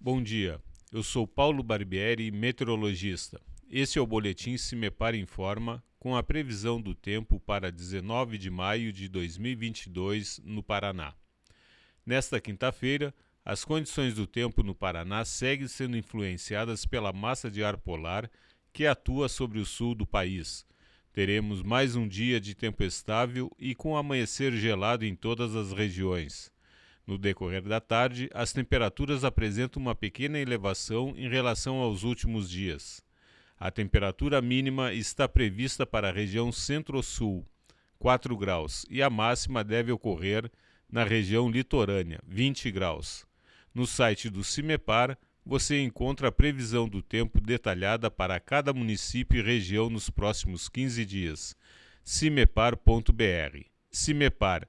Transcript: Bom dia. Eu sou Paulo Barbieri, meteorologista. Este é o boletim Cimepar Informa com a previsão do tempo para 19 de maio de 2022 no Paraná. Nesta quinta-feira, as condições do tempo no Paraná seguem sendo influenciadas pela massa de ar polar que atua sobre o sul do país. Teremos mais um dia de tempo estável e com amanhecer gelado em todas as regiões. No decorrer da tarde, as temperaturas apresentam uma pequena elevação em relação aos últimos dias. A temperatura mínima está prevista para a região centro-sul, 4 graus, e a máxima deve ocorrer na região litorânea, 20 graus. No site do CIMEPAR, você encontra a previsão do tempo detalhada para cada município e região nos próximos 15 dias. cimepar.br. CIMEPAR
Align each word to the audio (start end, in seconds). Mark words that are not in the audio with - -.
Bom 0.00 0.22
dia. 0.22 0.62
Eu 0.92 1.02
sou 1.02 1.26
Paulo 1.26 1.60
Barbieri, 1.60 2.30
meteorologista. 2.30 3.40
Este 3.68 3.98
é 3.98 4.00
o 4.00 4.06
boletim 4.06 4.56
Cimepar 4.56 5.12
Informa 5.16 5.82
com 5.98 6.16
a 6.16 6.22
previsão 6.22 6.80
do 6.80 6.94
tempo 6.94 7.40
para 7.40 7.72
19 7.72 8.38
de 8.38 8.48
maio 8.48 8.92
de 8.92 9.08
2022 9.08 10.40
no 10.44 10.62
Paraná. 10.62 11.14
Nesta 12.06 12.40
quinta-feira, 12.40 13.12
as 13.44 13.64
condições 13.64 14.14
do 14.14 14.24
tempo 14.24 14.62
no 14.62 14.72
Paraná 14.72 15.24
seguem 15.24 15.66
sendo 15.66 15.96
influenciadas 15.96 16.86
pela 16.86 17.12
massa 17.12 17.50
de 17.50 17.64
ar 17.64 17.76
polar 17.76 18.30
que 18.72 18.86
atua 18.86 19.28
sobre 19.28 19.58
o 19.58 19.66
sul 19.66 19.96
do 19.96 20.06
país. 20.06 20.64
Teremos 21.12 21.60
mais 21.60 21.96
um 21.96 22.06
dia 22.06 22.40
de 22.40 22.54
tempo 22.54 22.84
estável 22.84 23.50
e 23.58 23.74
com 23.74 23.96
amanhecer 23.96 24.52
gelado 24.52 25.04
em 25.04 25.16
todas 25.16 25.56
as 25.56 25.72
regiões. 25.72 26.56
No 27.08 27.16
decorrer 27.16 27.62
da 27.62 27.80
tarde, 27.80 28.28
as 28.34 28.52
temperaturas 28.52 29.24
apresentam 29.24 29.80
uma 29.80 29.94
pequena 29.94 30.38
elevação 30.38 31.14
em 31.16 31.26
relação 31.26 31.76
aos 31.76 32.02
últimos 32.02 32.50
dias. 32.50 33.02
A 33.58 33.70
temperatura 33.70 34.42
mínima 34.42 34.92
está 34.92 35.26
prevista 35.26 35.86
para 35.86 36.10
a 36.10 36.12
região 36.12 36.52
centro-sul, 36.52 37.46
4 37.98 38.36
graus, 38.36 38.84
e 38.90 39.02
a 39.02 39.08
máxima 39.08 39.64
deve 39.64 39.90
ocorrer 39.90 40.52
na 40.86 41.02
região 41.02 41.50
litorânea, 41.50 42.20
20 42.26 42.70
graus. 42.70 43.24
No 43.74 43.86
site 43.86 44.28
do 44.28 44.44
CIMEPAR, 44.44 45.16
você 45.46 45.80
encontra 45.80 46.28
a 46.28 46.32
previsão 46.32 46.86
do 46.86 47.00
tempo 47.00 47.40
detalhada 47.40 48.10
para 48.10 48.38
cada 48.38 48.74
município 48.74 49.38
e 49.38 49.42
região 49.42 49.88
nos 49.88 50.10
próximos 50.10 50.68
15 50.68 51.06
dias. 51.06 51.56
cimepar.br. 52.04 53.64
CIMEPAR 53.90 54.68